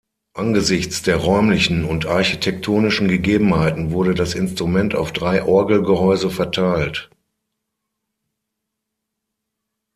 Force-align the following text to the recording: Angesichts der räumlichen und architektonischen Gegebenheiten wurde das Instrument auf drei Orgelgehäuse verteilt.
Angesichts 0.33 1.03
der 1.03 1.17
räumlichen 1.17 1.85
und 1.85 2.07
architektonischen 2.07 3.07
Gegebenheiten 3.07 3.91
wurde 3.91 4.15
das 4.15 4.33
Instrument 4.33 4.95
auf 4.95 5.11
drei 5.11 5.43
Orgelgehäuse 5.45 6.31
verteilt. 6.31 7.11